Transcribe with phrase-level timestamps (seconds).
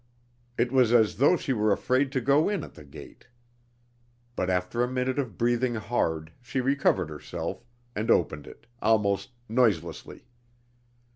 [0.57, 3.27] It was as though she were afraid to go in at the gate.
[4.35, 7.63] But after a minute of breathing hard she recovered herself,
[7.95, 10.25] and opened it, almost noiselessly.